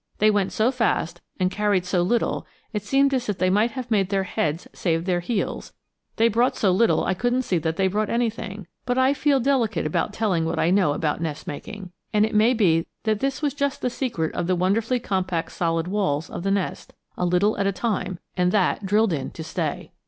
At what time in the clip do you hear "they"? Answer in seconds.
0.17-0.31, 3.37-3.51, 6.15-6.27, 7.75-7.87